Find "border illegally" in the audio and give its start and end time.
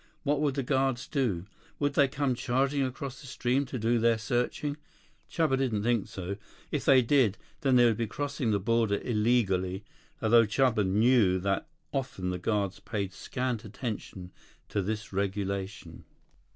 8.59-9.83